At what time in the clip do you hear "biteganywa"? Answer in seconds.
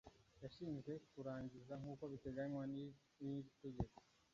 2.11-2.63